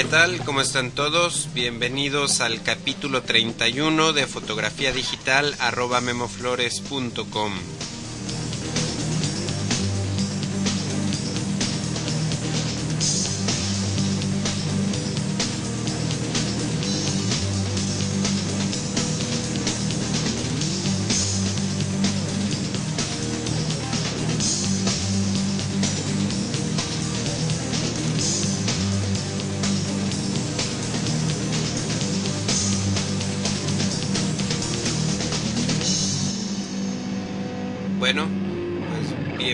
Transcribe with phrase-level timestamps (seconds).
[0.00, 0.42] ¿Qué tal?
[0.46, 1.50] ¿Cómo están todos?
[1.52, 7.52] Bienvenidos al capítulo 31 de fotografía digital arroba memoflores.com.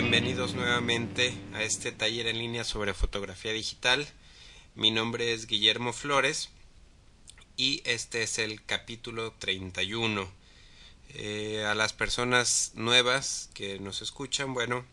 [0.09, 4.07] bienvenidos nuevamente a este taller en línea sobre fotografía digital.
[4.73, 6.49] Mi nombre es Guillermo Flores
[7.57, 10.31] y este es el capítulo 31.
[11.09, 14.85] Eh, a las personas nuevas que nos escuchan, bueno,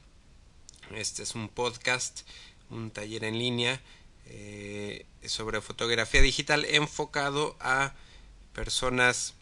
[0.96, 2.22] este es un podcast,
[2.68, 3.80] un taller en línea
[4.26, 7.94] eh, sobre fotografía digital enfocado a
[8.52, 9.34] personas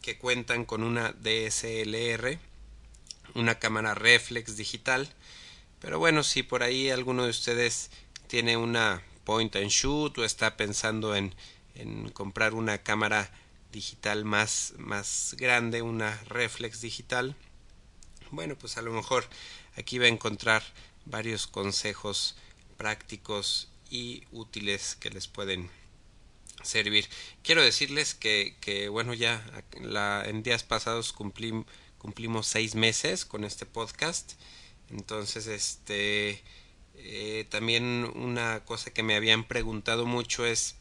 [0.00, 2.38] que cuentan con una DSLR
[3.34, 5.08] una cámara reflex digital.
[5.80, 7.90] Pero bueno, si por ahí alguno de ustedes
[8.26, 11.34] tiene una point and shoot o está pensando en,
[11.74, 13.30] en comprar una cámara
[13.72, 17.36] digital más, más grande, una reflex digital,
[18.30, 19.26] bueno, pues a lo mejor
[19.76, 20.62] aquí va a encontrar
[21.04, 22.36] varios consejos
[22.76, 25.70] prácticos y útiles que les pueden
[26.62, 27.06] servir.
[27.42, 29.44] Quiero decirles que, que bueno, ya
[30.24, 31.64] en días pasados cumplí
[32.04, 34.34] cumplimos seis meses con este podcast.
[34.90, 36.42] Entonces este
[36.98, 40.74] eh, también una cosa que me habían preguntado mucho es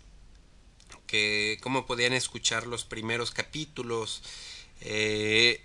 [1.07, 4.21] que cómo podían escuchar los primeros capítulos.
[4.81, 5.61] Eh,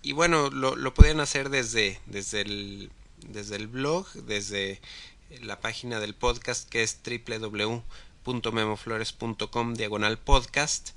[0.00, 2.90] y bueno lo, lo podían hacer desde desde el
[3.26, 4.80] desde el blog desde
[5.42, 10.92] la página del podcast que es www.memoflores.com diagonal podcast.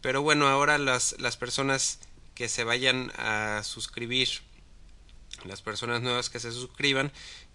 [0.00, 2.00] Pero bueno ahora las, las personas
[2.38, 4.28] que se vayan a suscribir.
[5.44, 7.10] Las personas nuevas que se suscriban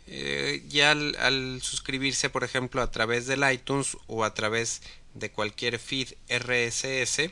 [0.08, 4.82] eh, ya al, suscribirse por ejemplo a través del iTunes o a través
[5.14, 7.32] de cualquier feed RSS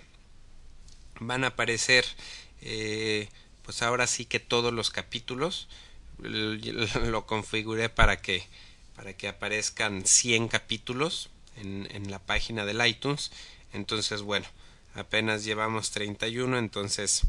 [1.20, 2.06] van a aparecer
[2.62, 3.28] eh,
[3.64, 5.68] pues ahora sí que todos los capítulos.
[6.20, 8.48] Lo configuré para que
[8.96, 13.30] para que aparezcan 100 capítulos en, en la página del iTunes.
[13.74, 14.48] Entonces bueno
[14.96, 17.24] apenas llevamos 31 entonces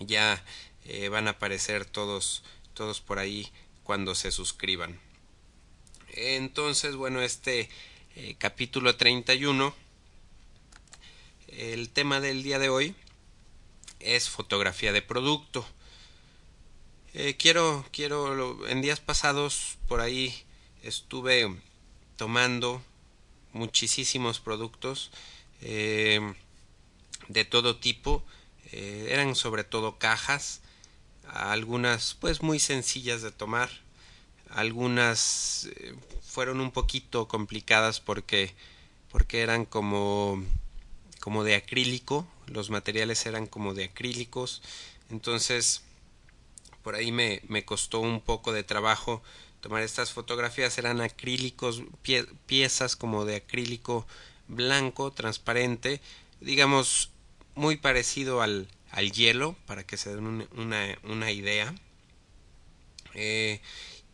[0.00, 0.42] ya
[0.84, 2.42] eh, van a aparecer todos
[2.74, 3.50] todos por ahí
[3.82, 5.00] cuando se suscriban.
[6.14, 7.68] Entonces bueno este
[8.16, 9.74] eh, capítulo 31
[11.48, 12.94] el tema del día de hoy
[14.00, 15.66] es fotografía de producto.
[17.14, 20.44] Eh, quiero quiero en días pasados por ahí
[20.82, 21.54] estuve
[22.16, 22.82] tomando
[23.52, 25.10] muchísimos productos
[25.60, 28.22] de todo tipo
[28.72, 30.60] eh, eran sobre todo cajas,
[31.28, 33.70] algunas pues muy sencillas de tomar,
[34.50, 38.54] algunas eh, fueron un poquito complicadas porque
[39.10, 40.42] porque eran como
[41.20, 44.62] como de acrílico, los materiales eran como de acrílicos,
[45.10, 45.82] entonces
[46.82, 49.22] por ahí me, me costó un poco de trabajo
[49.60, 54.06] tomar estas fotografías, eran acrílicos, pie, piezas como de acrílico
[54.46, 56.00] blanco, transparente,
[56.40, 57.10] digamos
[57.58, 61.74] muy parecido al, al hielo, para que se den un, una, una, idea.
[63.14, 63.60] Eh,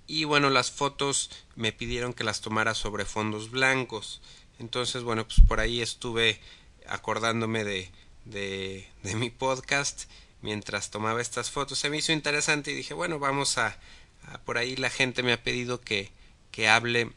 [0.07, 4.23] y bueno, las fotos me pidieron que las tomara sobre fondos blancos.
[4.59, 6.41] Entonces, bueno, pues por ahí estuve
[6.89, 7.91] acordándome de,
[8.25, 10.05] de, de mi podcast
[10.41, 11.79] mientras tomaba estas fotos.
[11.79, 13.79] Se me hizo interesante y dije, bueno, vamos a,
[14.27, 16.11] a por ahí la gente me ha pedido que,
[16.51, 17.13] que hable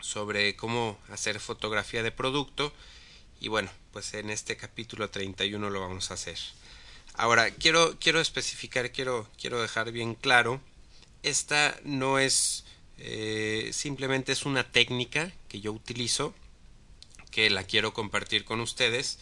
[0.00, 2.72] sobre cómo hacer fotografía de producto
[3.40, 6.36] y bueno, pues en este capítulo 31 lo vamos a hacer.
[7.14, 10.60] Ahora, quiero, quiero especificar, quiero, quiero dejar bien claro,
[11.22, 12.66] esta no es
[12.98, 16.34] eh, simplemente es una técnica que yo utilizo,
[17.30, 19.18] que la quiero compartir con ustedes.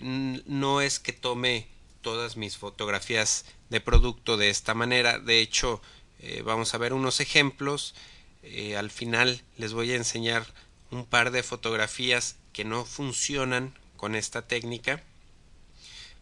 [0.00, 1.66] No es que tome
[2.00, 5.82] todas mis fotografías de producto de esta manera, de hecho,
[6.20, 7.96] eh, vamos a ver unos ejemplos.
[8.44, 10.46] Eh, al final les voy a enseñar
[10.92, 15.02] un par de fotografías que no funcionan con esta técnica.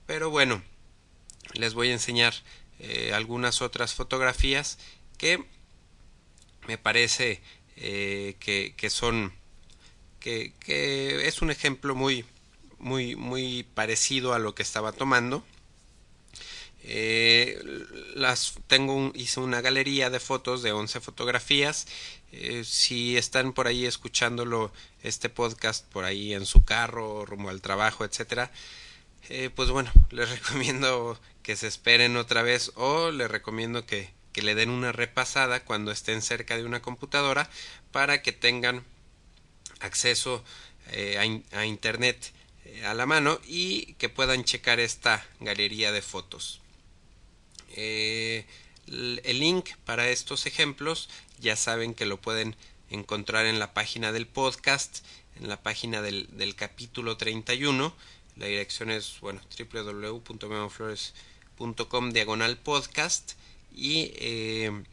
[0.07, 0.63] Pero bueno,
[1.55, 2.35] les voy a enseñar
[2.79, 4.79] eh, algunas otras fotografías
[5.19, 5.45] que
[6.67, 7.41] me parece
[7.77, 9.33] eh, que, que, son
[10.21, 12.25] que, que, es un ejemplo muy
[12.79, 15.45] muy muy parecido a lo que estaba tomando
[16.87, 17.59] eh,
[18.15, 21.87] las tengo un, hice una galería de fotos de 11 fotografías
[22.37, 24.73] Eh, si están por ahí escuchándolo
[25.05, 28.51] este podcast por ahí en su carro rumbo al trabajo etcétera
[29.29, 34.43] eh, pues bueno les recomiendo que se esperen otra vez o les recomiendo que, que
[34.43, 37.49] le den una repasada cuando estén cerca de una computadora
[37.93, 38.83] para que tengan
[39.79, 40.43] acceso
[40.91, 42.33] eh, a, internet
[42.85, 46.61] a la mano y que puedan checar esta galería de fotos
[48.87, 51.09] el link para estos ejemplos
[51.41, 52.57] ya saben que lo pueden
[52.91, 55.05] encontrar en la página del podcast,
[55.41, 57.95] en la página del, capítulo 31.
[58.37, 63.33] La dirección es, bueno, www.memoflores.com diagonal podcast.
[63.75, 64.85] Y eh,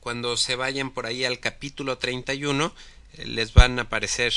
[0.00, 2.74] cuando se vayan por ahí al capítulo 31,
[3.14, 4.32] eh, les van a aparecer,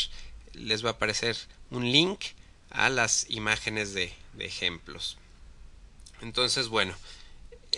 [0.54, 1.38] les va a aparecer
[1.70, 2.24] un link
[2.70, 5.18] a las imágenes de, de ejemplos.
[6.22, 6.96] Entonces, bueno,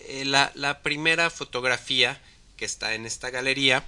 [0.07, 2.21] eh, la, primera fotografía
[2.57, 3.85] que está en esta galería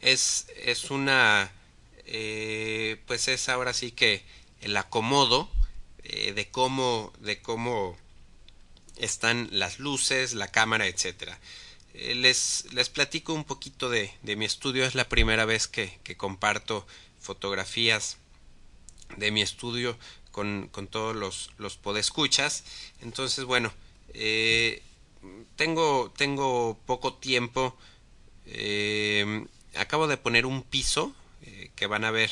[0.00, 1.50] es, es una
[2.06, 4.24] eh, pues es ahora sí que
[4.60, 5.50] el acomodo
[6.02, 7.96] eh, de cómo de cómo
[8.96, 11.38] están las luces la cámara etcétera.
[11.94, 14.84] Les, les platico un poquito de, de, mi estudio.
[14.84, 16.84] Es la primera vez que, que comparto
[17.20, 18.18] fotografías
[19.16, 19.96] de mi estudio
[20.34, 22.64] con, todos los, los podescuchas
[23.00, 23.72] entonces bueno
[24.12, 24.82] eh,
[25.56, 27.76] tengo, tengo poco tiempo.
[28.46, 29.46] Eh,
[29.76, 32.30] acabo de poner un piso eh, que van a ver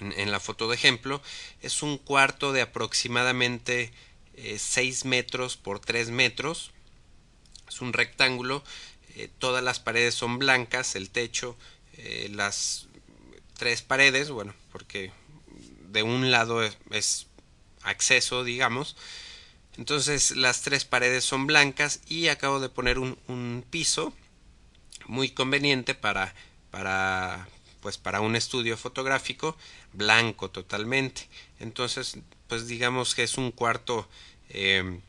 [0.00, 1.22] en, la foto de ejemplo.
[1.62, 3.92] Es un cuarto de aproximadamente
[4.34, 6.72] eh, 6 metros por 3 metros.
[7.68, 8.62] Es un rectángulo.
[9.38, 10.94] Todas las paredes son blancas.
[10.94, 11.56] El techo,
[12.32, 12.86] las
[13.56, 15.10] tres paredes, bueno, porque
[15.96, 17.26] de un lado es, es
[17.82, 18.96] acceso, digamos.
[19.78, 24.12] Entonces las tres paredes son blancas y acabo de poner un, un piso
[25.06, 26.34] muy conveniente para,
[26.70, 27.48] para
[27.80, 29.56] pues para un estudio fotográfico
[29.94, 31.28] blanco totalmente.
[31.60, 34.06] Entonces pues digamos que es un cuarto
[34.50, 35.00] eh,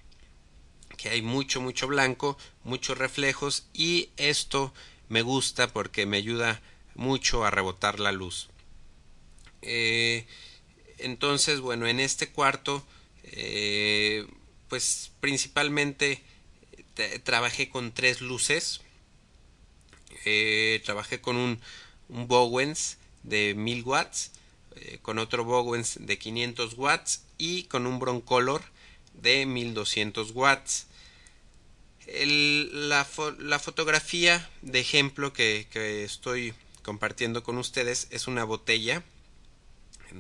[0.95, 4.73] que hay mucho mucho blanco muchos reflejos y esto
[5.09, 6.61] me gusta porque me ayuda
[6.95, 8.47] mucho a rebotar la luz.
[9.61, 10.25] Eh,
[11.07, 12.85] entonces bueno en este cuarto
[13.31, 14.25] eh,
[14.69, 16.21] pues principalmente
[17.23, 18.81] trabajé con tres luces.
[20.25, 21.59] Eh, trabajé con un,
[22.09, 24.31] Bowens de 1000 watts,
[24.75, 28.61] eh, con otro Bowens de 500 watts y con un Broncolor
[29.13, 30.87] de 1200 watts.
[32.07, 35.67] La, fotografía de ejemplo que
[36.05, 39.03] estoy compartiendo con ustedes es una botella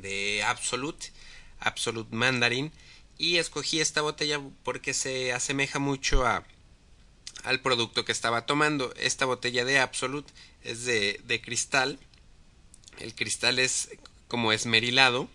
[0.01, 1.11] de Absolute,
[1.59, 2.71] Absolute Mandarin
[3.17, 6.45] y escogí esta botella porque se asemeja mucho a
[7.43, 8.93] al producto que estaba tomando.
[8.95, 10.31] Esta botella de Absolute
[10.63, 11.99] es de, de cristal.
[12.99, 13.89] El cristal es
[14.27, 15.29] como esmerilado.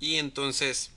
[0.00, 0.90] Y entonces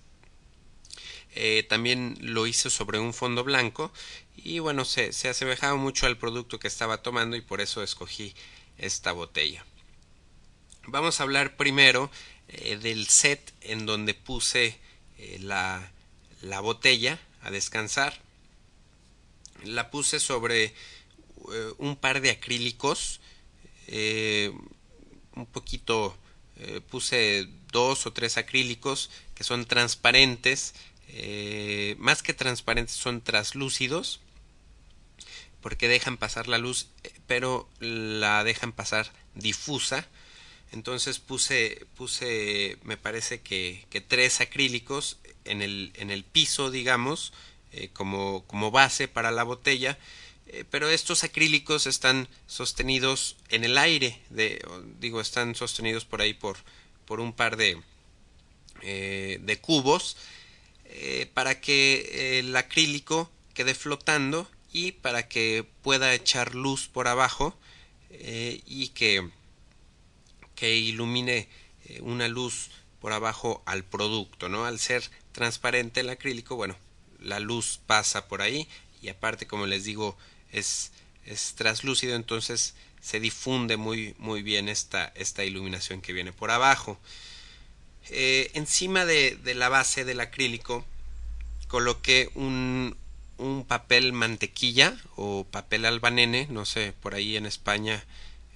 [1.33, 3.91] eh, también lo hice sobre un fondo blanco.
[4.35, 8.35] Y bueno, se, se asemejaba mucho al producto que estaba tomando y por eso escogí
[8.77, 9.65] esta botella.
[10.85, 12.09] Vamos a hablar primero
[12.49, 14.77] eh, del set en donde puse
[15.17, 15.91] eh, la,
[16.41, 18.17] la botella a descansar.
[19.63, 20.73] La puse sobre eh,
[21.77, 23.19] un par de acrílicos,
[23.87, 26.17] un poquito,
[26.89, 30.73] puse dos o tres acrílicos que son transparentes,
[31.97, 34.19] más que transparentes son traslúcidos,
[35.61, 36.89] porque dejan pasar la luz,
[37.27, 40.05] pero la dejan pasar difusa.
[40.71, 47.33] Entonces puse, puse, me parece que, tres acrílicos en el, en el piso, digamos,
[47.71, 49.97] eh, como, como base para la botella,
[50.47, 54.61] eh, pero estos acrílicos están sostenidos en el aire, de,
[54.99, 56.57] digo, están sostenidos por ahí por,
[57.05, 57.77] por un par de,
[58.81, 60.17] eh, de cubos,
[61.33, 67.55] para que el acrílico quede flotando y para que pueda echar luz por abajo
[68.09, 69.29] y que,
[70.57, 71.47] que ilumine
[72.01, 74.65] una luz por abajo al producto, ¿no?
[74.65, 76.75] Al ser transparente el acrílico, bueno,
[77.21, 78.67] la luz pasa por ahí
[79.01, 80.17] y aparte, como les digo,
[80.51, 80.91] es,
[81.25, 86.99] es traslúcido, entonces se difunde muy, muy bien esta, esta iluminación que viene por abajo.
[88.09, 90.85] Eh, encima de, de, la base del acrílico
[91.67, 92.97] coloqué un,
[93.37, 98.03] un papel mantequilla o papel albanene, no sé, por ahí en España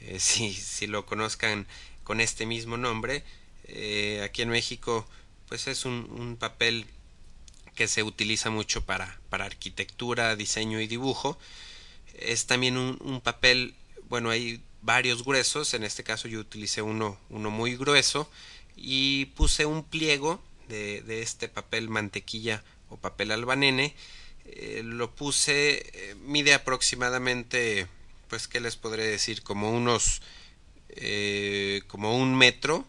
[0.02, 1.68] eh, si, si lo conozcan
[2.04, 3.24] con este mismo nombre.
[3.66, 5.08] Eh, aquí en México
[5.48, 6.86] pues es un, papel
[7.76, 11.38] que se utiliza mucho para, para arquitectura, diseño y dibujo.
[12.14, 13.76] es también un, un papel,
[14.08, 18.30] bueno, hay varios gruesos, en este caso yo utilicé uno, uno muy grueso
[18.78, 23.94] y puse un pliego de, de este papel mantequilla o papel albanene,
[24.46, 27.88] eh, lo puse, eh, mide aproximadamente,
[28.28, 29.44] pues, ¿qué les podré decir?
[29.44, 30.22] Como unos,
[30.96, 32.86] eh, como un metro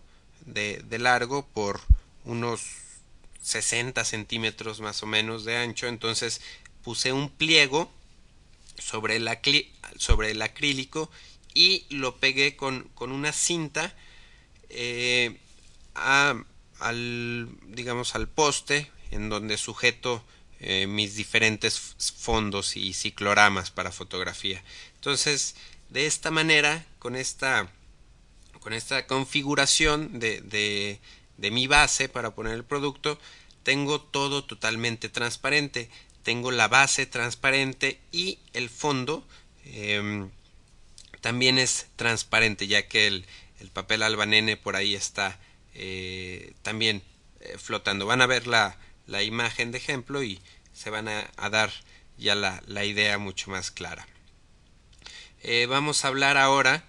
[0.46, 1.80] de, de largo por
[2.24, 2.62] unos
[3.42, 6.40] 60 centímetros más o menos de ancho, entonces
[6.82, 7.90] puse un pliego
[8.78, 9.28] sobre el,
[9.96, 11.10] sobre el acrílico
[11.54, 13.94] y lo pegué con, con una cinta
[14.70, 15.38] eh,
[15.94, 16.34] a,
[16.78, 20.24] al digamos al poste en donde sujeto
[20.60, 21.78] eh, mis diferentes
[22.16, 24.62] fondos y cicloramas para fotografía.
[24.94, 25.56] Entonces
[25.90, 27.68] de esta manera con esta
[28.62, 31.00] con esta configuración de, de,
[31.36, 33.18] de mi base para poner el producto
[33.62, 35.88] tengo todo totalmente transparente.
[36.22, 39.26] Tengo la base transparente y el fondo
[39.64, 40.28] eh,
[41.20, 43.24] también es transparente ya que el,
[43.60, 45.38] el papel albanene por ahí está
[45.74, 47.02] eh, también
[47.40, 48.06] eh, flotando.
[48.06, 48.76] Van a ver la,
[49.06, 50.40] la, imagen de ejemplo y
[50.72, 51.72] se van a, a dar
[52.18, 54.06] ya la, la, idea mucho más clara.
[55.42, 56.84] Eh, vamos a hablar ahora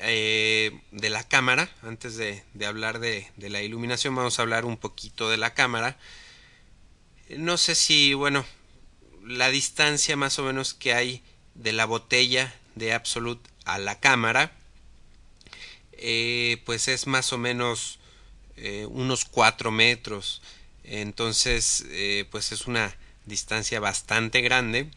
[0.00, 5.28] eh, de la cámara antes de, hablar de, la iluminación vamos a hablar un poquito
[5.28, 5.98] de la cámara
[7.36, 8.46] no sé si, bueno,
[9.24, 11.22] la distancia más o menos que hay
[11.54, 14.52] de la botella de Absolute a la cámara,
[15.92, 17.98] eh, pues es más o menos
[18.56, 20.40] eh, unos 4 metros.
[20.84, 21.84] Entonces,
[22.30, 24.90] pues es una distancia bastante grande.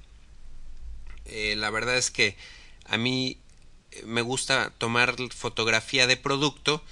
[1.26, 2.38] La verdad es que
[2.86, 3.41] a mí
[4.06, 6.84] me gusta tomar fotografía de producto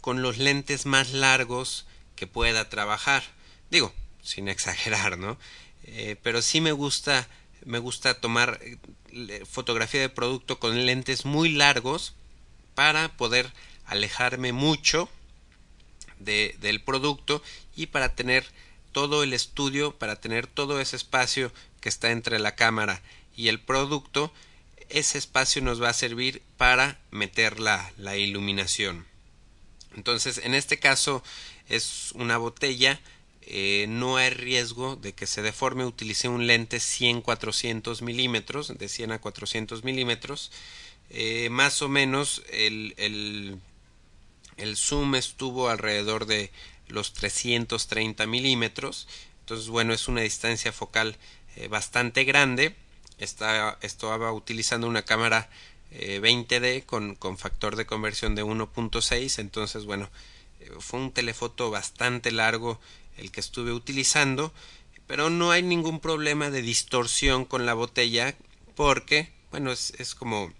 [0.00, 3.24] con los lentes más largos que pueda trabajar.
[3.70, 5.38] Digo, sin exagerar, ¿no?
[5.84, 7.28] Eh, pero sí me gusta,
[7.64, 12.14] me gusta tomar eh, fotografía de producto con lentes muy largos
[12.74, 13.52] para poder
[13.86, 15.08] alejarme mucho
[16.18, 17.42] de, del producto
[17.76, 18.44] y para tener
[18.92, 23.02] todo el estudio, para tener todo ese espacio que está entre la cámara
[23.36, 24.32] y el producto,
[24.88, 29.06] ese espacio nos va a servir para meter la, la iluminación.
[29.94, 31.22] Entonces, en este caso
[31.68, 33.00] es una botella
[33.48, 35.86] eh, no hay riesgo de que se deforme.
[35.86, 40.50] Utilicé un lente 100-400 milímetros, de 100 a 400 milímetros.
[41.10, 43.60] Eh, más o menos el, el,
[44.56, 46.50] el, zoom estuvo alrededor de
[46.88, 49.06] los 330 milímetros.
[49.40, 51.16] Entonces, bueno, es una distancia focal
[51.54, 52.74] eh, bastante grande.
[53.18, 55.48] Estaba utilizando una cámara
[55.90, 59.38] 20D con, con factor de conversión de 1.6.
[59.38, 60.10] Entonces, bueno,
[60.80, 62.80] fue un telefoto bastante largo
[63.16, 64.52] el que estuve utilizando,
[65.06, 68.34] pero no hay ningún problema de distorsión con la botella
[68.74, 70.52] porque, bueno, es, es como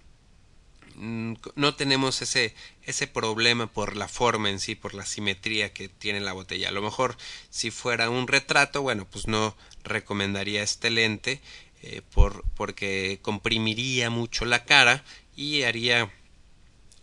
[0.94, 5.88] mm, no tenemos ese, ese problema por la forma en sí, por la simetría que
[5.88, 6.68] tiene la botella.
[6.68, 7.16] A lo mejor
[7.50, 11.40] si fuera un retrato, bueno, pues no recomendaría este lente
[11.82, 15.04] eh, por, porque comprimiría mucho la cara
[15.36, 16.10] y haría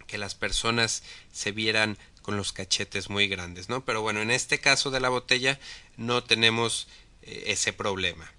[0.08, 3.86] que las personas se vieran con los cachetes muy grandes, ¿no?
[3.86, 5.60] Pero bueno, en este caso de la botella
[5.96, 6.88] no tenemos
[7.22, 8.32] eh, ese problema.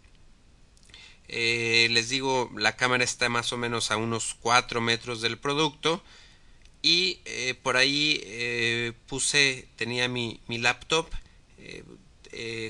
[1.29, 6.03] Eh, les digo, la cámara está más o menos a unos 4 metros del producto
[6.83, 7.21] y
[7.63, 11.09] por ahí puse, tenía mi, mi laptop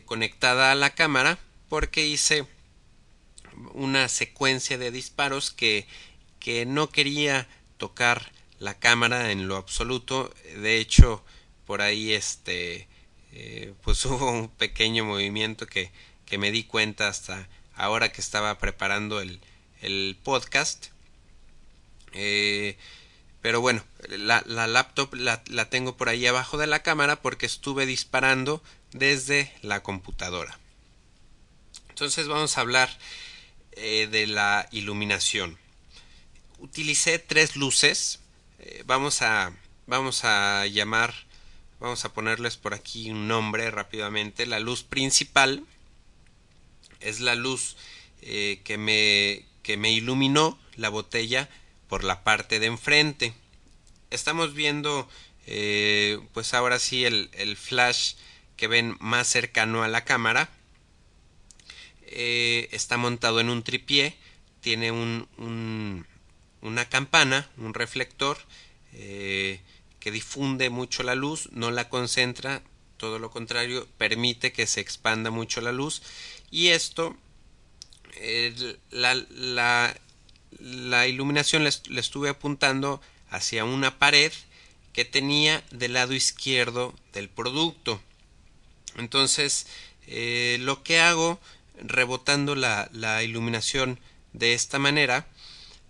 [0.04, 2.46] conectada a la cámara porque hice
[3.72, 5.86] una secuencia de disparos que,
[6.40, 10.32] que no quería tocar la cámara en lo absoluto.
[10.56, 11.24] De hecho,
[11.66, 12.88] por ahí este
[13.32, 15.90] eh, pues hubo un pequeño movimiento que,
[16.24, 19.40] que me di cuenta hasta ahora que estaba preparando el,
[19.80, 20.86] el podcast.
[22.12, 22.76] Eh,
[23.42, 27.44] pero bueno, la, la laptop la, la, tengo por ahí abajo de la cámara porque
[27.44, 30.58] estuve disparando desde la computadora.
[31.88, 32.96] Entonces vamos a hablar
[33.76, 35.58] eh, de la iluminación.
[36.58, 38.20] Utilicé tres luces.
[38.58, 39.52] Eh, vamos a
[39.86, 41.14] vamos a llamar
[41.80, 44.46] vamos a ponerles por aquí un nombre rápidamente.
[44.46, 45.64] La luz principal
[47.00, 47.76] es la luz
[48.22, 51.48] eh, que me que me iluminó la botella
[51.88, 53.34] por la parte de enfrente.
[54.10, 55.08] Estamos viendo
[56.32, 58.14] pues ahora sí el, el, flash
[58.56, 60.48] que ven más cercano a la cámara
[62.14, 64.16] eh, está montado en un tripié
[64.60, 66.06] tiene un, un
[66.62, 68.38] una campana, un reflector
[68.94, 69.60] eh,
[70.00, 72.62] que difunde mucho la luz, no la concentra,
[72.96, 76.00] todo lo contrario, permite que se expanda mucho la luz
[76.50, 77.16] y esto,
[78.90, 79.94] la, la,
[80.58, 84.32] la iluminación le estuve apuntando hacia una pared
[84.94, 88.00] que tenía del lado izquierdo del producto.
[88.96, 89.66] Entonces,
[90.06, 91.40] eh, lo que hago
[91.78, 93.98] rebotando la, la, iluminación
[94.32, 95.26] de esta manera,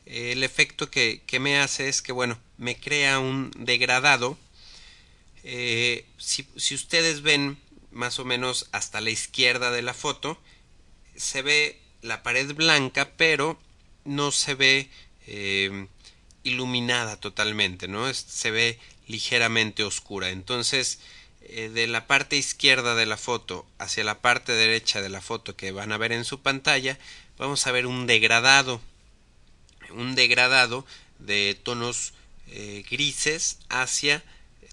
[0.07, 4.39] el efecto que, que, me hace es que, bueno, me crea un degradado.
[5.45, 7.59] Eh, si, si, ustedes ven
[7.91, 10.39] más o menos hasta la izquierda de la foto,
[11.17, 13.59] se ve la pared blanca, pero
[14.05, 14.91] no se ve
[15.27, 15.87] eh,
[16.43, 18.13] iluminada totalmente, ¿no?
[18.13, 20.31] se ve ligeramente oscura.
[20.31, 21.01] Entonces,
[21.57, 25.55] eh, de la parte izquierda de la foto hacia la parte derecha de la foto
[25.55, 26.99] que van a ver en su pantalla,
[27.39, 28.81] vamos a ver un degradado,
[29.91, 30.85] un degradado
[31.21, 32.13] de tonos
[32.49, 34.25] eh, grises hacia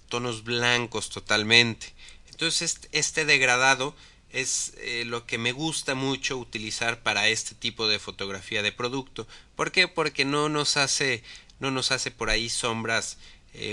[0.08, 1.92] tonos blancos totalmente.
[2.30, 3.94] Entonces este degradado
[4.30, 9.28] es eh, lo que me gusta mucho utilizar para este tipo de fotografía de producto.
[9.54, 9.86] ¿Por qué?
[9.86, 11.22] Porque no nos hace,
[11.60, 13.18] no nos hace por ahí sombras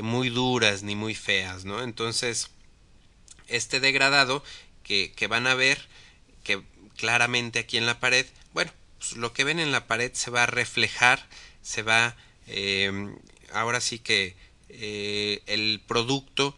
[0.03, 1.81] muy duras ni muy feas, ¿no?
[1.81, 2.51] Entonces,
[3.49, 4.43] este degradado
[4.83, 5.87] que, que van a ver
[6.43, 6.61] que
[6.97, 10.43] claramente aquí en la pared, bueno, pues lo que ven en la pared se va
[10.43, 11.27] a reflejar,
[11.61, 12.15] se va,
[12.47, 13.15] eh,
[13.53, 14.35] ahora sí que
[14.69, 16.55] eh, el producto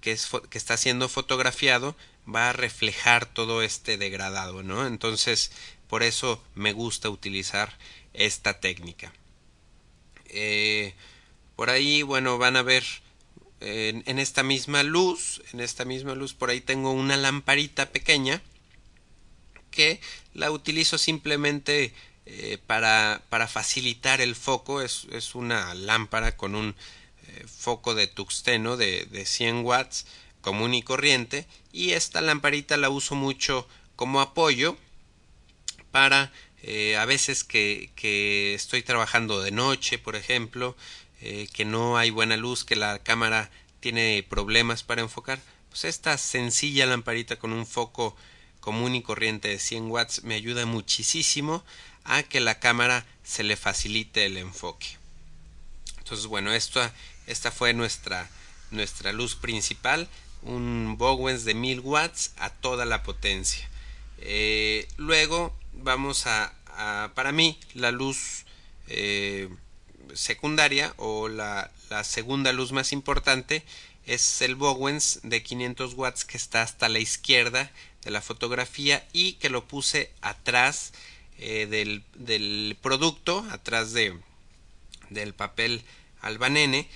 [0.00, 1.96] que, es, que está siendo fotografiado
[2.32, 4.86] va a reflejar todo este degradado, ¿no?
[4.86, 5.52] Entonces,
[5.88, 7.76] por eso me gusta utilizar
[8.14, 9.12] esta técnica.
[10.26, 10.94] Eh,
[11.56, 12.84] por ahí, bueno, van a ver
[13.60, 18.42] en, esta misma luz, en esta misma luz por ahí tengo una lamparita pequeña
[19.70, 20.00] que
[20.34, 21.92] la utilizo simplemente
[22.26, 24.82] eh, para, para, facilitar el foco.
[24.82, 26.74] Es, es una lámpara con un
[27.26, 30.06] eh, foco de tuxteno de, de 100 watts
[30.40, 34.76] común y corriente y esta lamparita la uso mucho como apoyo
[35.90, 40.76] para eh, a veces que, que, estoy trabajando de noche, por ejemplo,
[41.20, 46.16] eh, que no hay buena luz, que la cámara tiene problemas para enfocar, pues esta
[46.18, 48.16] sencilla lamparita con un foco
[48.60, 51.64] común y corriente de 100 watts me ayuda muchísimo
[52.04, 54.86] a que la cámara se le facilite el enfoque.
[55.98, 56.92] Entonces, bueno, esta,
[57.26, 58.28] esta fue nuestra,
[58.70, 60.08] nuestra luz principal,
[60.42, 63.68] un Bowens de 1000 watts a toda la potencia.
[64.18, 66.52] Eh, luego vamos a,
[67.14, 68.44] para mí, la luz
[68.88, 69.48] eh,
[70.14, 71.70] secundaria o la,
[72.04, 73.64] segunda luz más importante
[74.06, 77.70] es el Bowens de 500 watts que está hasta la izquierda
[78.02, 80.92] de la fotografía y que lo puse atrás
[81.38, 84.18] eh, del, del, producto, atrás de,
[85.10, 85.82] del papel
[86.20, 86.88] albanene.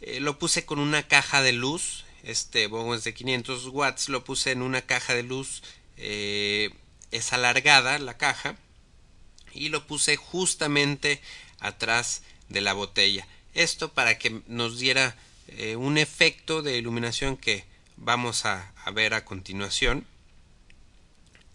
[0.00, 4.50] Eh, lo puse con una caja de luz, este Bowens de 500 watts lo puse
[4.50, 5.62] en una caja de luz,
[5.96, 6.70] eh,
[7.10, 8.56] es alargada la caja
[9.52, 11.20] y lo puse justamente
[11.60, 13.26] atrás de la botella.
[13.54, 15.16] Esto para que nos diera
[15.48, 17.64] eh, un efecto de iluminación que
[17.96, 20.06] vamos a, ver a continuación.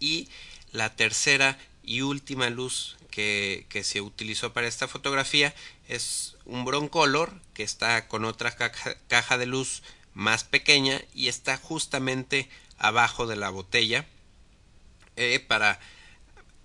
[0.00, 0.28] Y
[0.72, 5.54] la tercera y última luz que, que se utilizó para esta fotografía
[5.88, 9.82] es un broncolor que está con otra caja, caja de luz
[10.14, 14.06] más pequeña y está justamente abajo de la botella
[15.16, 15.78] eh, para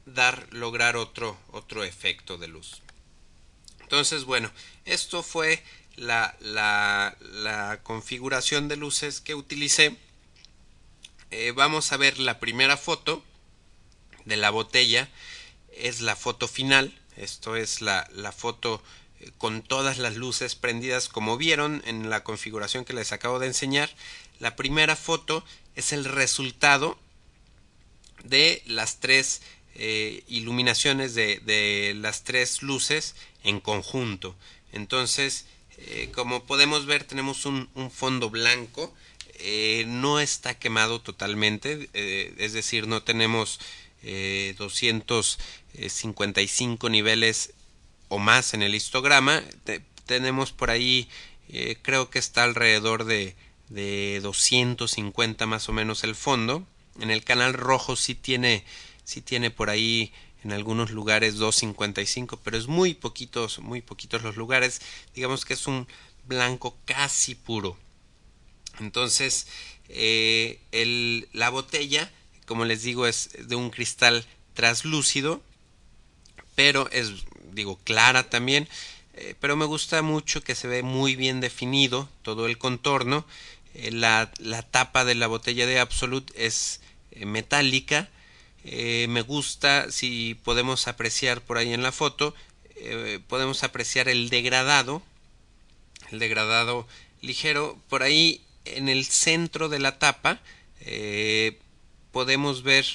[0.05, 2.81] dar lograr otro otro efecto de luz
[3.87, 4.51] entonces, bueno,
[4.83, 5.63] esto fue
[5.95, 6.35] la,
[7.83, 9.95] configuración de luces que utilicé.
[11.31, 13.23] Eh, vamos a ver la primera foto
[14.25, 15.07] de la botella.
[15.71, 16.99] Es la foto final.
[17.15, 18.83] Esto es la, la foto
[19.21, 23.47] eh, con todas las luces prendidas como vieron en la configuración que les acabo de
[23.47, 23.89] enseñar.
[24.41, 25.45] La primera foto
[25.77, 26.99] es el resultado
[28.25, 29.41] de las tres
[29.79, 33.13] eh, iluminaciones de, de, las tres luces
[33.43, 34.35] en conjunto.
[34.73, 35.45] Entonces,
[35.77, 38.91] eh, como podemos ver, tenemos un, un fondo blanco.
[39.39, 43.59] Eh, no está quemado totalmente, es decir, no tenemos
[44.01, 47.53] 255 niveles
[48.07, 49.43] o más en el histograma.
[49.63, 51.07] Te, tenemos por ahí,
[51.83, 53.35] creo que está alrededor de,
[53.69, 56.65] de 250 más o menos el fondo.
[56.99, 58.63] En el canal rojo sí tiene,
[59.07, 60.11] sí tiene por ahí
[60.43, 64.81] en algunos lugares 2.55, pero es muy poquitos, muy poquitos los lugares.
[65.15, 65.87] Digamos que es un
[66.25, 67.77] blanco casi puro.
[68.81, 69.47] Entonces,
[69.87, 72.11] eh, el, la botella,
[72.45, 75.41] como les digo, es de un cristal translúcido,
[76.55, 77.13] pero es,
[77.53, 78.67] digo, clara también.
[79.13, 83.25] Eh, pero me gusta mucho que se ve muy bien definido todo el contorno.
[83.73, 86.81] Eh, la, la, tapa de la botella de Absolute es
[87.15, 88.09] metálica
[88.63, 92.33] eh, me gusta si podemos apreciar por ahí en la foto
[92.79, 95.01] eh, podemos apreciar el degradado,
[96.11, 96.87] el degradado
[97.21, 97.79] ligero.
[97.89, 100.39] Por ahí en el centro de la tapa
[100.81, 101.57] eh,
[102.11, 102.85] podemos ver,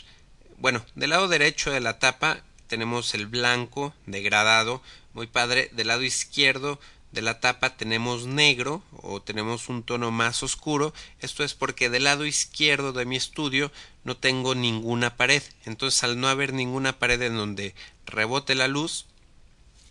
[0.59, 4.83] bueno, del lado derecho de la tapa tenemos el blanco degradado,
[5.15, 5.69] muy padre.
[5.73, 6.79] Del lado izquierdo
[7.13, 10.95] de la tapa tenemos negro o tenemos un tono más oscuro.
[11.21, 13.71] Esto es porque del lado izquierdo de mi estudio
[14.03, 15.43] no tengo ninguna pared.
[15.65, 17.75] Entonces al no haber ninguna pared en donde
[18.07, 19.07] rebote la luz,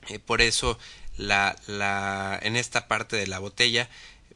[0.09, 0.79] eh, por eso
[1.15, 3.87] la, la, en esta parte de la botella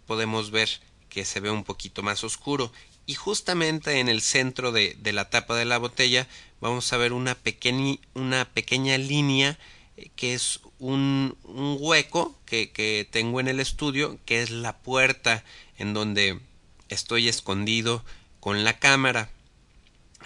[0.06, 0.70] podemos ver
[1.10, 2.72] que se ve un poquito más oscuro
[3.08, 6.28] y justamente en el centro de, de la tapa de la botella
[6.62, 9.58] vamos a ver una pequeña, una pequeña línea
[9.98, 11.38] eh, que es un,
[11.80, 15.44] hueco que, que, tengo en el estudio que es la puerta
[15.78, 16.40] en donde
[16.90, 18.04] estoy escondido
[18.40, 19.30] con la cámara.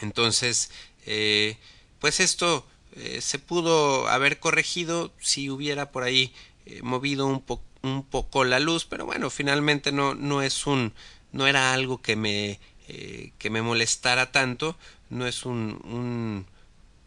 [0.01, 0.71] Entonces
[1.05, 1.57] eh,
[1.99, 6.33] pues esto eh, se pudo haber corregido si hubiera por ahí
[6.65, 7.43] eh, movido un,
[7.81, 10.93] un poco la luz pero bueno finalmente no no es un
[11.31, 14.77] no era algo que me eh, que me molestara tanto
[15.09, 16.45] no es un, un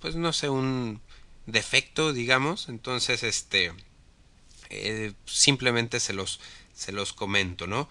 [0.01, 1.01] pues no sé un
[1.47, 3.73] defecto digamos entonces este
[4.71, 6.41] eh, simplemente se los
[6.75, 7.89] se los comento no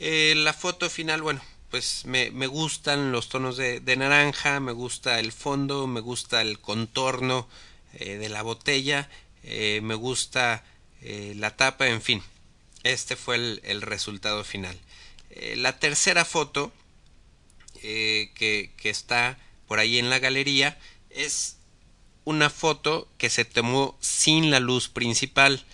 [0.00, 4.72] eh, la foto final bueno pues me, me gustan los tonos de, de, naranja me
[4.72, 7.48] gusta el fondo me gusta el contorno
[7.94, 9.08] eh, de la botella
[9.82, 10.64] me gusta
[11.02, 12.22] la tapa en fin
[12.82, 14.74] este fue el, el resultado final.
[15.56, 16.72] La tercera foto
[17.82, 20.78] que, que, está por ahí en la galería
[21.10, 21.53] es
[22.24, 25.64] una foto que se tomó sin la luz principal.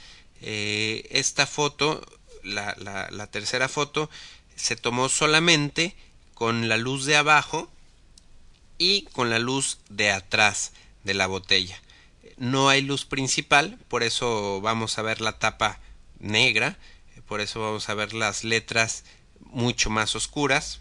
[0.43, 2.05] Eh, esta foto,
[2.43, 4.11] la, la, tercera foto,
[4.57, 5.95] se tomó solamente
[6.35, 7.71] con la luz de abajo
[8.79, 10.73] y con la luz de atrás
[11.05, 11.81] de la botella.
[12.37, 15.79] No hay luz principal, por eso vamos a ver la tapa
[16.19, 16.79] negra,
[17.29, 19.05] por eso vamos a ver las letras
[19.41, 20.81] mucho más oscuras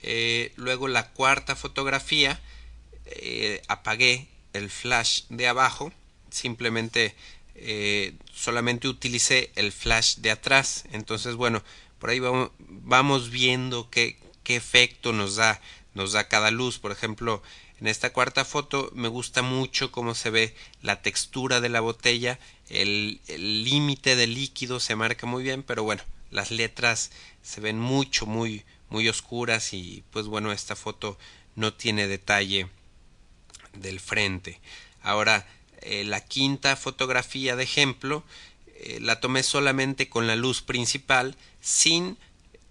[0.00, 2.40] eh, luego la cuarta fotografía
[3.10, 5.92] eh, apagué el flash de abajo
[6.30, 7.14] simplemente
[7.54, 10.84] eh, solamente utilicé el flash de atrás.
[10.92, 11.62] Entonces bueno
[11.98, 15.60] por ahí vamos, viendo qué, qué efecto nos da
[15.94, 16.78] nos da cada luz.
[16.78, 17.42] Por ejemplo
[17.80, 22.38] en esta cuarta foto me gusta mucho cómo se ve la textura de la botella.
[22.68, 27.10] El límite de líquido se marca muy bien pero bueno las letras
[27.42, 31.18] se ven mucho muy muy oscuras y pues bueno esta foto
[31.56, 32.68] no tiene detalle
[33.78, 34.60] del frente.
[35.02, 35.46] Ahora
[35.80, 38.24] eh, la quinta fotografía de ejemplo
[38.74, 42.18] eh, la tomé solamente con la luz principal sin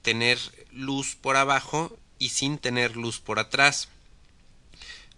[0.01, 0.39] tener
[0.71, 3.89] luz por abajo y sin tener luz por atrás.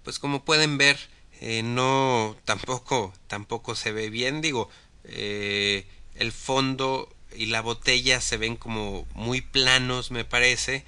[0.04, 0.98] Pues como pueden ver
[1.42, 4.42] eh, no tampoco tampoco se ve bien.
[4.42, 4.70] Digo
[5.04, 10.86] el fondo y la botella se ven como muy planos me parece.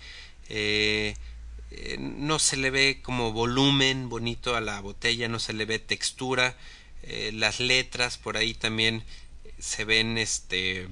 [0.49, 1.15] Eh,
[1.71, 5.79] eh, no se le ve como volumen bonito a la botella no se le ve
[5.79, 6.57] textura
[7.03, 9.05] eh, las letras por ahí también
[9.57, 10.89] se ven este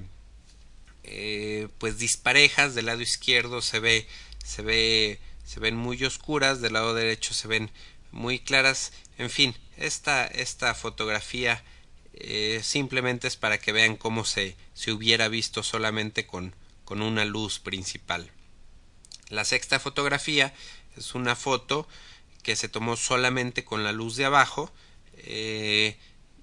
[1.04, 4.06] eh, pues disparejas del lado izquierdo se ve
[4.42, 7.70] se ve se ven muy oscuras del lado derecho se ven
[8.10, 11.62] muy claras en fin esta esta fotografía
[12.62, 17.60] simplemente es para que vean cómo se, se hubiera visto solamente con, con una luz
[17.60, 18.30] principal.
[19.30, 20.52] La sexta fotografía
[20.96, 21.86] es una foto
[22.42, 24.72] que se tomó solamente con la luz de abajo
[25.18, 25.96] eh,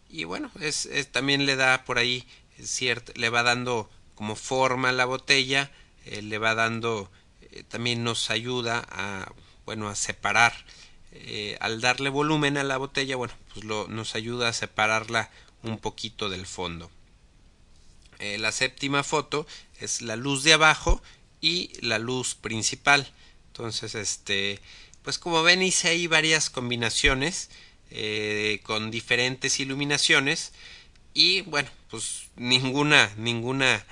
[0.10, 2.26] y bueno es, también le da por ahí
[2.64, 5.72] cierto le va dando como forma a la botella
[6.06, 9.32] eh, le va dando eh, también nos ayuda a
[9.66, 10.54] bueno a separar
[11.60, 15.32] al darle volumen a la botella bueno pues lo, nos ayuda a separarla
[15.64, 16.92] un poquito del fondo.
[18.20, 19.48] La séptima foto
[19.80, 21.02] es la luz de abajo
[21.42, 23.08] y la luz principal.
[23.48, 24.60] Entonces, este,
[25.04, 27.50] pues como ven hice ahí varias combinaciones
[27.90, 30.52] eh, con diferentes iluminaciones
[31.14, 33.86] y bueno, pues ninguna, ninguna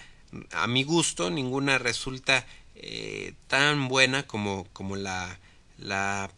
[0.52, 5.40] a mi gusto, ninguna resulta eh, tan buena como, como la,
[5.78, 6.30] la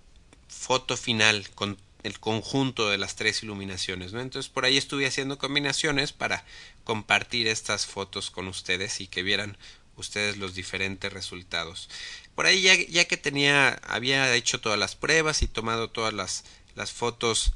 [0.47, 4.13] foto final con el conjunto de las tres iluminaciones.
[4.13, 6.45] Entonces por ahí estuve haciendo combinaciones para
[6.83, 9.57] compartir estas fotos con ustedes y que vieran
[9.97, 11.89] ustedes los diferentes resultados.
[12.35, 16.45] Por ahí ya, ya que tenía, había hecho todas las pruebas y tomado todas las,
[16.75, 17.53] las fotos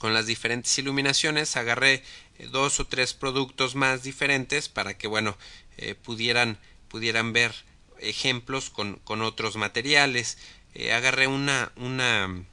[0.00, 2.02] con las diferentes iluminaciones, agarré
[2.38, 5.36] eh, dos o tres productos más diferentes para que, bueno,
[5.76, 6.58] eh, pudieran,
[6.88, 7.54] pudieran ver
[7.98, 10.38] ejemplos con, con otros materiales.
[10.74, 12.44] Eh, agarré una, una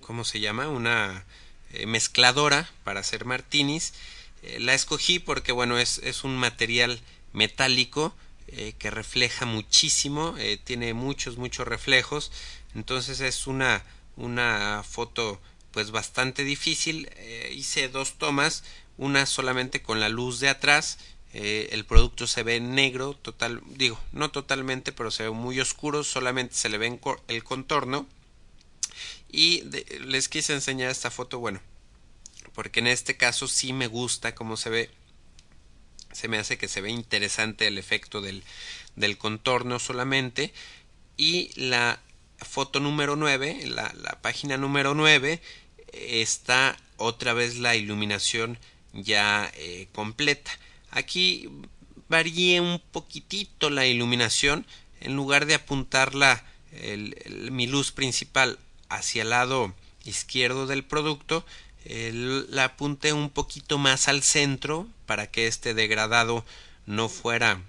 [0.00, 0.68] ¿cómo se llama?
[0.68, 1.26] Una
[1.86, 3.92] mezcladora para hacer martinis.
[4.58, 7.00] La escogí porque bueno es, es un material
[7.32, 8.14] metálico
[8.78, 12.30] que refleja muchísimo, tiene muchos, muchos reflejos,
[12.76, 13.84] entonces es una,
[14.16, 15.40] una foto
[15.72, 17.10] pues bastante difícil.
[17.52, 18.62] hice dos tomas,
[18.98, 20.98] una solamente con la luz de atrás
[21.38, 26.02] eh, el producto se ve negro, total, digo, no totalmente, pero se ve muy oscuro,
[26.02, 28.06] solamente se le ve el contorno.
[29.30, 29.64] Y
[30.00, 31.60] les quise enseñar esta foto, bueno,
[32.56, 34.90] porque en este caso sí me gusta cómo se ve.
[36.10, 38.42] Se me hace que se ve interesante el efecto del,
[38.96, 40.54] del contorno solamente.
[41.18, 42.00] Y la
[42.38, 45.42] foto número 9, la, la página número 9,
[45.92, 48.58] está otra vez la iluminación
[48.94, 50.50] ya eh, completa.
[50.90, 51.50] Aquí
[52.08, 54.64] varíe un poquitito la iluminación
[55.02, 56.12] en lugar de apuntar
[57.50, 59.74] mi luz principal hacia el lado
[60.06, 61.44] izquierdo del producto
[61.88, 66.44] la apunté un poquito más al centro para que este degradado
[66.86, 67.62] no fuera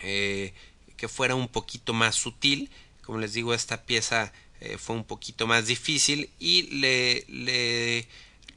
[0.00, 0.52] eh,
[0.96, 2.70] que fuera un poquito más sutil.
[3.02, 8.08] Como les digo esta pieza eh, fue un poquito más difícil y le, le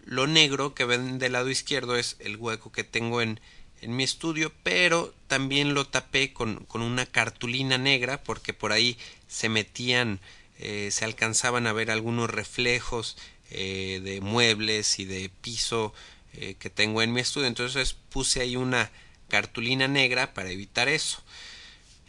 [0.06, 3.40] lo negro que ven del lado izquierdo es el hueco que tengo en
[3.84, 8.98] en mi estudio, pero también lo tapé con, con una cartulina negra porque por ahí
[9.28, 10.20] se metían,
[10.58, 13.18] eh, se alcanzaban a ver algunos reflejos
[13.54, 15.94] eh, de muebles y de piso
[16.34, 17.48] eh, que tengo en mi estudio.
[17.48, 18.92] Entonces puse ahí una
[19.30, 21.22] cartulina negra para evitar eso.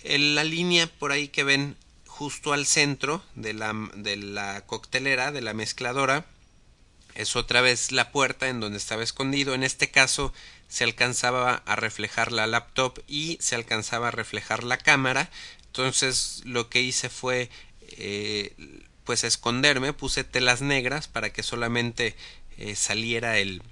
[0.02, 1.76] En la línea por ahí que ven
[2.07, 6.26] justo al centro de la, de la coctelera, de la mezcladora,
[7.14, 9.54] es otra vez la puerta en donde estaba escondido.
[9.54, 10.33] En este caso
[10.68, 15.30] se alcanzaba a reflejar la laptop y se alcanzaba a reflejar la cámara.
[15.66, 17.50] Entonces lo que hice fue
[17.98, 18.54] eh,
[19.04, 22.16] pues esconderme, puse telas negras para que solamente
[22.58, 23.62] eh, saliera el,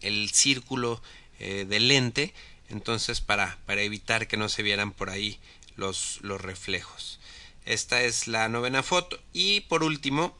[0.00, 1.02] el círculo
[1.38, 2.34] eh, del lente.
[2.68, 5.40] Entonces para, para evitar que no se vieran por ahí
[5.76, 7.18] los, los reflejos.
[7.64, 9.20] Esta es la novena foto.
[9.32, 10.36] Y por último,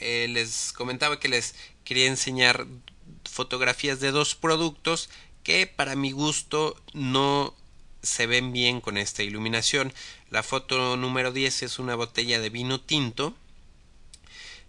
[0.00, 2.66] eh, les comentaba que les quería enseñar
[3.28, 5.10] fotografías de dos productos
[5.42, 7.54] que para mi gusto no
[8.02, 9.92] se ven bien con esta iluminación.
[10.30, 13.34] La foto número 10 es una botella de vino tinto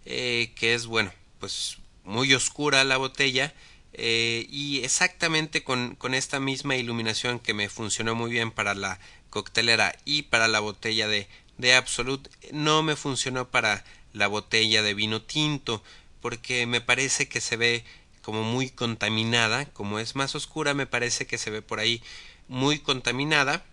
[0.04, 3.54] eh, que es bueno pues muy oscura la botella
[3.92, 8.98] eh, y exactamente con, con, esta misma iluminación que me funcionó muy bien para la
[9.30, 14.94] coctelera y para la botella de, de Absolute no me funcionó para la botella de
[14.94, 15.84] vino tinto
[16.20, 17.84] porque me parece que se ve
[18.22, 22.02] como muy contaminada como es más oscura me parece que se ve por ahí
[22.48, 23.64] muy contaminada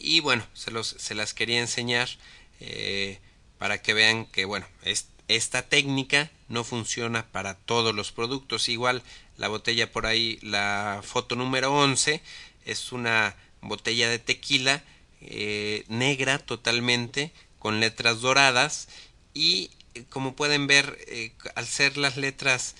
[0.00, 2.08] y bueno se los se las quería enseñar
[2.60, 3.18] eh,
[3.58, 4.66] para que vean que bueno
[5.28, 8.70] esta técnica no funciona para todos los productos.
[8.70, 9.02] Igual
[9.36, 12.22] la botella por ahí la foto número 11
[12.64, 14.82] es una botella de tequila
[15.20, 18.88] eh, negra totalmente con letras doradas
[19.34, 20.98] y eh, como pueden ver
[21.54, 22.74] al ser las letras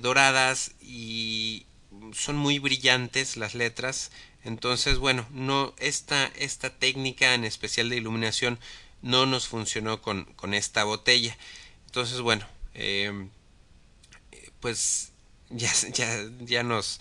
[0.00, 1.66] doradas y
[2.12, 4.10] son muy brillantes las letras
[4.44, 8.58] entonces bueno no esta esta técnica en especial de iluminación
[9.02, 11.36] no nos funcionó con, con esta botella.
[11.86, 13.30] Entonces bueno em,
[14.60, 15.12] pues
[15.50, 17.00] ya, ya, ya nos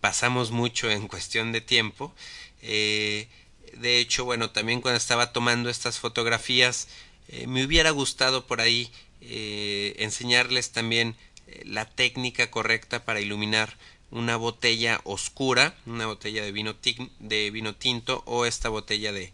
[0.00, 2.14] pasamos mucho en cuestión de tiempo.
[2.60, 6.88] De hecho bueno también cuando estaba tomando estas fotografías
[7.28, 11.14] eh, me hubiera gustado por ahí eh, enseñarles también
[11.46, 13.76] eh, la técnica correcta para iluminar
[14.10, 19.32] una botella oscura, una botella de vino, tinto o esta botella de,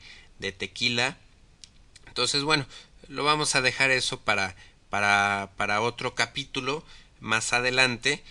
[0.53, 1.17] tequila.
[2.07, 2.67] Entonces, bueno,
[3.09, 4.57] lo vamos a dejar eso para,
[4.91, 6.85] para, para otro capítulo
[7.21, 8.23] más adelante.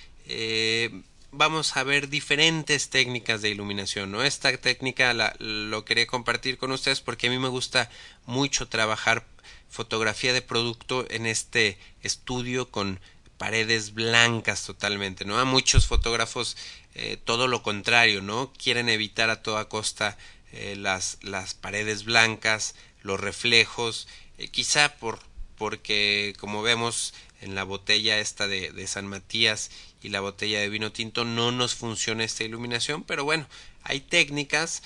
[1.31, 4.23] vamos a ver diferentes técnicas de iluminación, ¿no?
[4.23, 7.89] Esta técnica la, lo quería compartir con ustedes porque a mí me gusta
[8.25, 9.25] mucho trabajar
[9.69, 12.99] fotografía de producto en este estudio con
[13.43, 15.37] paredes blancas totalmente, ¿no?
[15.37, 16.55] A muchos fotógrafos
[16.95, 18.53] eh, todo lo contrario, ¿no?
[18.53, 20.17] Quieren evitar a toda costa
[20.53, 25.19] eh, las, las paredes blancas, los reflejos, eh, quizá por
[25.57, 30.93] porque como vemos en la botella esta de, San Matías y la botella de vino
[30.93, 33.45] tinto no nos funciona esta iluminación, pero bueno,
[33.83, 34.83] hay técnicas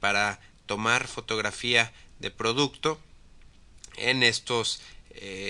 [0.00, 2.98] para tomar fotografía de producto
[3.96, 4.80] en estos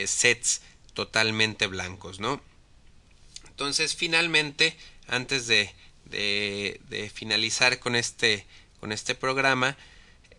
[0.07, 0.61] sets
[0.94, 2.40] totalmente blancos, ¿no?
[3.48, 4.76] Entonces, finalmente,
[5.07, 5.70] antes de,
[6.07, 8.46] de, finalizar con este,
[8.81, 9.76] con este programa,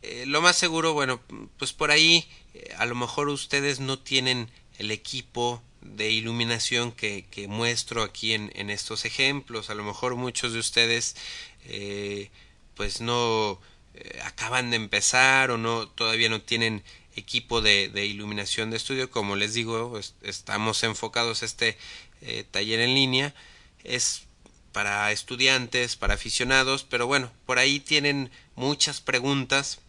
[0.02, 1.22] eh, lo más seguro, bueno,
[1.58, 7.26] pues por ahí eh, a lo mejor ustedes no tienen el equipo de iluminación que,
[7.30, 9.70] que muestro aquí en, en, estos ejemplos.
[9.70, 11.16] A lo mejor muchos de ustedes
[11.66, 12.30] eh,
[12.76, 13.60] pues no
[14.24, 16.84] acaban de empezar o no todavía no tienen
[17.16, 19.10] equipo de, iluminación de estudio.
[19.10, 21.78] Como les digo, estamos enfocados este
[22.22, 23.34] eh, taller en línea.
[23.84, 24.24] Es
[24.72, 29.80] para estudiantes, para aficionados, pero bueno, por ahí tienen muchas preguntas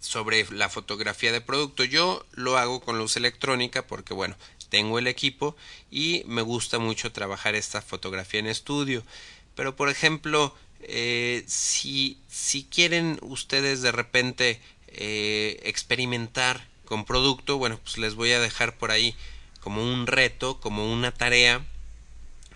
[0.00, 1.82] sobre la fotografía de producto.
[1.84, 4.36] Yo lo hago con luz electrónica porque bueno,
[4.68, 5.56] tengo el equipo
[5.90, 9.02] y me gusta mucho trabajar esta fotografía en estudio.
[9.54, 14.60] Pero por ejemplo, eh, si, si quieren ustedes de repente
[14.96, 19.14] eh, experimentar con producto, bueno, pues les voy a dejar por ahí
[19.60, 21.64] como un reto, como una tarea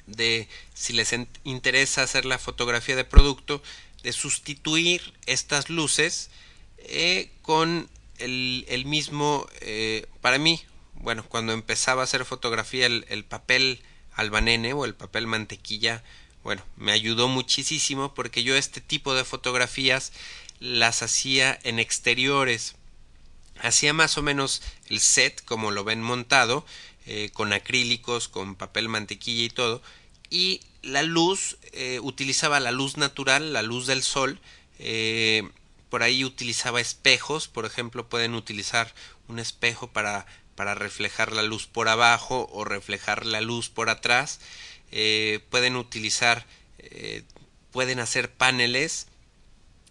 [0.06, 3.62] de si les interesa hacer la fotografía de producto,
[4.02, 6.30] de sustituir estas luces
[6.78, 10.62] eh, con el, mismo, eh, para mí,
[10.94, 13.82] bueno, cuando empezaba a hacer fotografía, el, el, papel
[14.14, 16.02] albanene o el papel mantequilla,
[16.42, 20.12] bueno, me ayudó muchísimo porque yo este tipo de fotografías
[20.60, 22.76] las hacía en exteriores.
[23.60, 26.64] Hacía más o menos el set como lo ven montado,
[27.06, 29.82] eh, con acrílicos, con papel mantequilla y todo,
[30.28, 34.38] y la luz, eh, utilizaba la luz natural, la luz del sol,
[34.78, 35.48] eh,
[35.88, 38.94] por ahí utilizaba espejos, por ejemplo, pueden utilizar
[39.28, 44.40] un espejo para, para reflejar la luz por abajo o reflejar la luz por atrás,
[45.50, 46.46] pueden utilizar,
[47.70, 49.06] pueden hacer paneles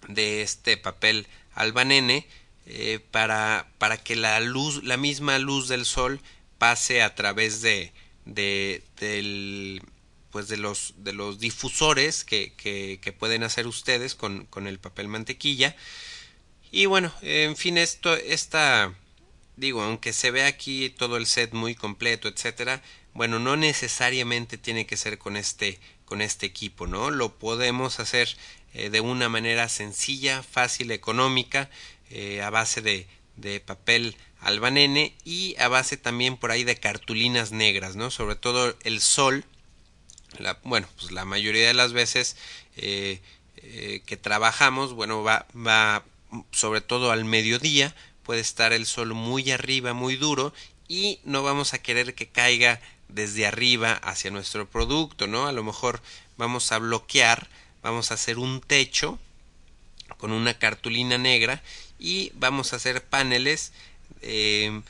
[0.07, 2.27] de este papel albanene
[2.65, 6.21] eh, para, para que la luz, la misma luz del sol
[6.59, 7.91] pase a través de,
[8.25, 9.81] de del
[10.29, 14.77] pues de los de los difusores que, que, que pueden hacer ustedes con, con, el
[14.77, 15.75] papel mantequilla.
[16.71, 18.93] Y bueno en fin esto esta
[19.55, 22.83] digo aunque se ve aquí todo el set muy completo etcétera
[23.13, 28.37] bueno no necesariamente tiene que ser con este con este equipo no lo podemos hacer
[28.73, 31.69] eh, de una manera sencilla fácil económica
[32.09, 33.07] eh, a base de,
[33.65, 38.99] papel albanene y a base también por ahí de cartulinas negras no sobre todo el
[38.99, 39.45] sol
[40.37, 42.35] la, bueno, pues la mayoría de las veces
[42.75, 43.21] eh,
[44.05, 46.03] que trabajamos, bueno, va, va
[46.51, 50.53] sobre todo al mediodía, puede estar el sol muy arriba, muy duro,
[50.87, 55.47] y no vamos a querer que caiga desde arriba hacia nuestro producto, ¿no?
[55.47, 56.01] A lo mejor
[56.37, 57.49] vamos a bloquear,
[57.81, 59.19] vamos a hacer un techo
[60.17, 61.61] con una cartulina negra
[61.99, 63.73] y vamos a hacer paneles
[64.21, 64.81] eh,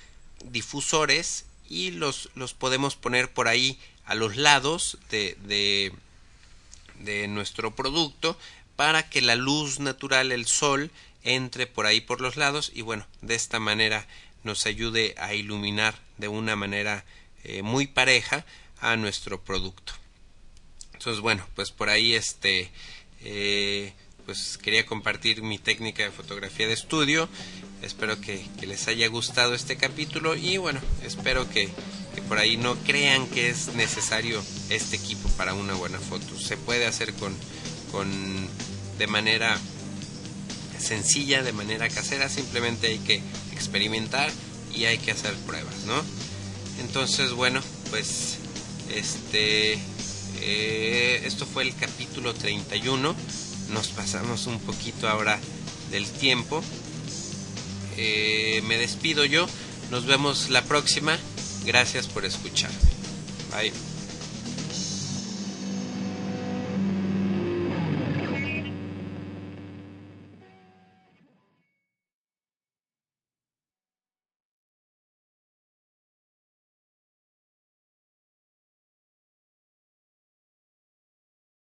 [0.46, 5.92] difusores y los, los podemos poner por ahí a los lados de,
[7.00, 8.38] de, nuestro producto
[8.76, 10.90] para que la luz natural, el sol,
[11.24, 14.08] entre por ahí por los lados y bueno, de esta manera
[14.44, 17.06] nos ayude a iluminar de una manera
[17.44, 18.46] eh, muy pareja
[18.80, 19.94] a nuestro producto.
[21.00, 22.70] Entonces bueno, pues por ahí este
[23.24, 23.94] eh,
[24.26, 27.30] pues quería compartir mi técnica de fotografía de estudio.
[27.82, 31.70] Espero que, que les haya gustado este capítulo y bueno, espero que
[32.28, 36.38] por ahí no crean que es necesario este equipo para una buena foto.
[36.38, 37.34] Se puede hacer con,
[37.94, 38.10] con
[38.98, 39.58] de manera
[40.80, 43.22] sencilla, de manera casera, simplemente hay que
[43.54, 44.30] experimentar
[44.76, 45.96] y hay que hacer pruebas, ¿no?
[46.82, 48.38] Entonces, bueno, pues
[48.94, 49.80] este
[50.42, 53.16] eh, esto fue el capítulo 31.
[53.72, 55.40] Nos pasamos un poquito ahora
[55.92, 56.64] del tiempo.
[57.98, 59.48] Eh, me despido yo.
[59.92, 61.18] Nos vemos la próxima.
[61.66, 62.78] Gracias por escucharme.
[63.52, 63.89] Bye.